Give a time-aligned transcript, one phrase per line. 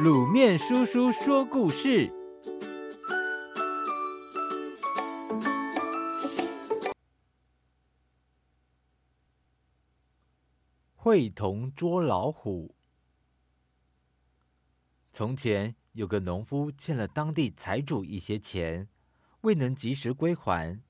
[0.00, 2.10] 卤面叔叔说故事：
[10.96, 12.74] 会同捉老虎。
[15.12, 18.88] 从前有个农夫欠了当地财主一些钱，
[19.42, 20.80] 未能及时归还，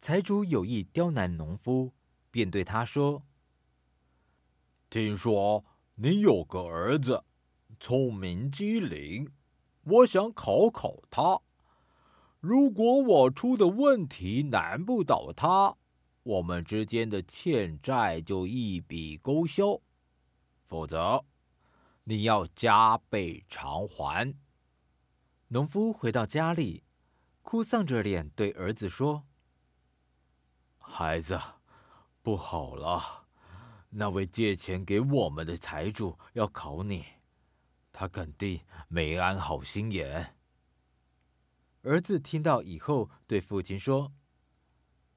[0.00, 1.94] 财主有意刁难农夫，
[2.32, 3.22] 便对他说
[4.90, 5.64] ：“听说
[5.94, 7.22] 你有个儿子。”
[7.78, 9.30] 聪明机灵，
[9.82, 11.40] 我想考考他。
[12.40, 15.76] 如果我出的问题难不倒他，
[16.22, 19.80] 我们之间的欠债就一笔勾销；
[20.66, 21.24] 否则，
[22.04, 24.34] 你要加倍偿还。
[25.48, 26.82] 农夫回到家里，
[27.42, 29.24] 哭丧着脸对儿子说
[30.78, 31.40] ：“孩子，
[32.22, 33.26] 不好了，
[33.90, 37.04] 那位借钱给我们的财主要考你。”
[37.98, 40.36] 他肯定没安好心眼。
[41.80, 44.12] 儿子听到以后，对父亲说：“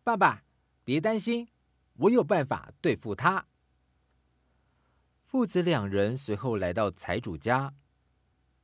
[0.01, 0.45] 爸爸，
[0.85, 1.49] 别担心，
[1.95, 3.47] 我有办法对付他。”
[5.27, 7.73] 父子两人随后来到财主家，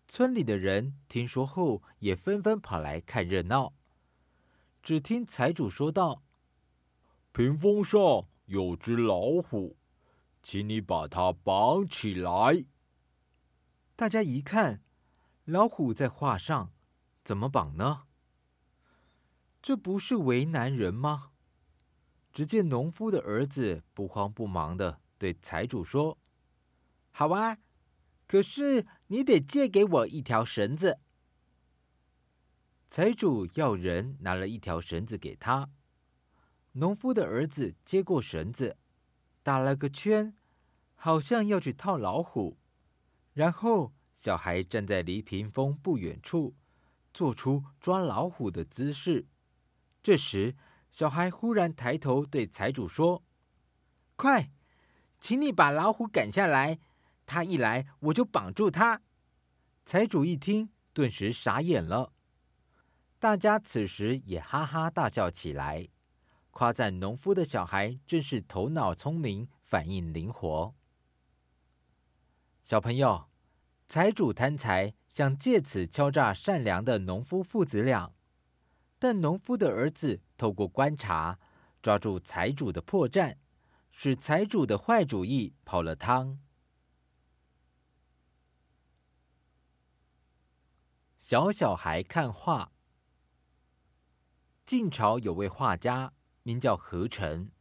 [0.07, 3.73] 村里的人听说后，也纷纷跑来看热闹。
[4.81, 6.23] 只听财主说道
[7.33, 9.75] ：“屏风上有只老虎，
[10.41, 12.63] 请你把它绑起来。”
[13.97, 14.81] 大家一看，
[15.45, 16.73] 老虎在画上，
[17.23, 18.03] 怎么绑呢？
[19.61, 21.31] 这不是为难人吗？
[22.33, 26.17] 只见农夫的儿子不慌不忙的对财主说
[27.11, 27.57] ：“好啊，
[28.27, 30.99] 可是你得借给我一条绳子。”
[32.91, 35.69] 财主要人拿了一条绳子给他，
[36.73, 38.75] 农夫的儿子接过绳子，
[39.41, 40.35] 打了个圈，
[40.95, 42.57] 好像要去套老虎。
[43.35, 46.55] 然后，小孩站在离屏风不远处，
[47.13, 49.27] 做出抓老虎的姿势。
[50.01, 50.55] 这时，
[50.89, 53.25] 小孩忽然抬头对财主说
[54.15, 54.53] ：“快，
[55.19, 56.79] 请你把老虎赶下来！
[57.25, 59.01] 他一来，我就绑住他。”
[59.85, 62.13] 财主一听，顿时傻眼了。
[63.19, 65.89] 大家此时也哈哈大笑起来，
[66.51, 70.73] 夸赞农夫的小孩真是头脑聪明，反应灵活。
[72.65, 73.29] 小朋友，
[73.87, 78.11] 财主贪财，想借此敲诈善良的农夫父子俩，
[78.97, 81.37] 但农夫的儿子透过观察，
[81.83, 83.37] 抓住财主的破绽，
[83.91, 86.39] 使财主的坏主意泡了汤。
[91.19, 92.71] 小小孩看画。
[94.65, 97.51] 晋朝有位画家，名叫何成，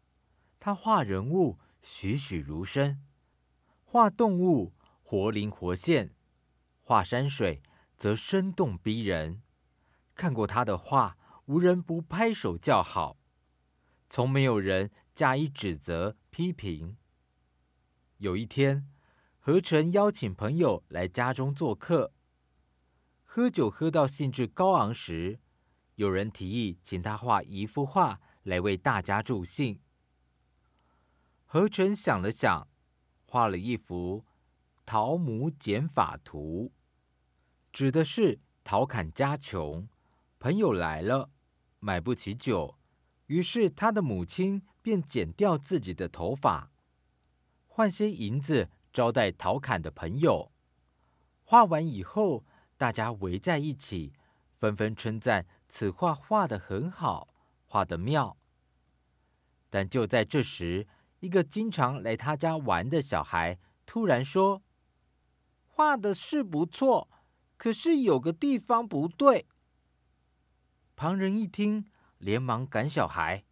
[0.59, 3.04] 他画人物栩栩如生，
[3.82, 4.72] 画动物，
[5.06, 6.15] 活灵活现，
[6.81, 7.62] 画山水
[7.94, 9.42] 则生动逼人。
[10.15, 13.19] 看过他的画，无人不拍手叫好，
[14.09, 16.97] 从没有人加以指责批评。
[18.16, 18.88] 有一天，
[19.38, 22.15] 何成邀请朋友来家中做客，
[23.25, 25.38] 喝酒喝到兴致高昂时，
[25.97, 29.78] 有人提议请他画一幅画来为大家助兴。
[31.44, 32.66] 何成想了想，
[33.26, 34.25] 画了一幅。
[34.87, 36.71] 《陶母减法图》
[37.72, 39.89] 指的是陶侃家穷，
[40.39, 41.31] 朋友来了
[41.81, 42.77] 买不起酒，
[43.27, 46.71] 于是他的母亲便剪掉自己的头发，
[47.67, 50.53] 换些银子招待陶侃的朋友。
[51.43, 52.45] 画完以后，
[52.77, 54.12] 大家围在一起，
[54.59, 57.34] 纷纷称赞此画画得很好，
[57.65, 58.37] 画得妙。
[59.71, 60.87] 但就在这时，
[61.21, 64.62] 一个经常来他家玩的小孩突然说。
[65.77, 67.11] 画的是不错，
[67.57, 69.49] 可是有个地方不对。
[70.95, 73.45] 旁人一听，连忙赶小孩：“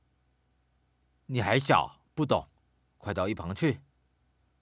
[1.26, 2.48] 你还小，不懂，
[2.96, 3.80] 快到一旁去。”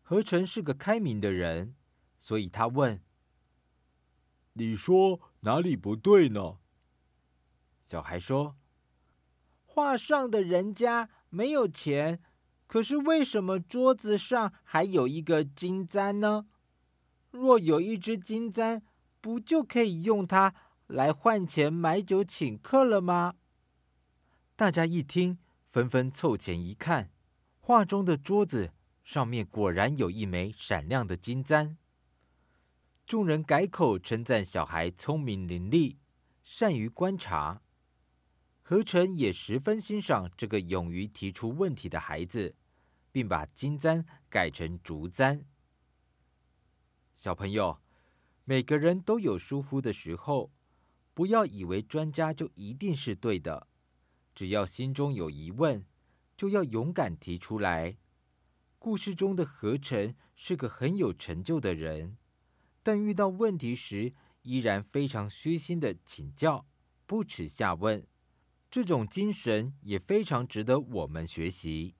[0.01, 1.77] 何成是个开明的人，
[2.17, 3.03] 所以他问
[4.55, 6.57] ：“你说哪里不对呢？”
[7.85, 8.57] 小孩说
[9.67, 12.23] ：“画上的人家没有钱，
[12.67, 16.47] 可是为什么桌子上还有一个金簪呢？”
[17.31, 18.83] 若有一只金簪，
[19.21, 20.55] 不就可以用它
[20.87, 23.35] 来换钱买酒请客了吗？
[24.57, 25.39] 大家一听，
[25.71, 27.11] 纷纷凑前一看，
[27.61, 28.73] 画中的桌子
[29.05, 31.77] 上面果然有一枚闪亮的金簪。
[33.07, 35.97] 众人改口称赞小孩聪明伶俐，
[36.45, 37.63] 善于观察。
[38.63, 42.55] 何成也十分欣赏这个勇于提出问题的孩子，
[43.11, 45.45] 并把金簪改成竹簪。
[47.21, 47.83] 小朋友，
[48.47, 50.51] 每个人都有疏忽的时候，
[51.13, 53.69] 不要以为专家就一定是对的。
[54.35, 55.85] 只要心中有疑问，
[56.35, 57.99] 就要勇敢提出来。
[58.79, 62.17] 故事中的何成是个很有成就的人，
[62.83, 66.67] 但遇到问题时依然非常虚心的请教，
[67.05, 68.07] 不耻下问。
[68.71, 71.97] 这种精神也非常值得我们学习。